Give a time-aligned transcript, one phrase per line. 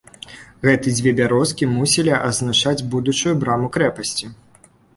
[0.67, 4.35] Гэтыя дзве бярозкі мусілі азначаць будучую браму крэпасці.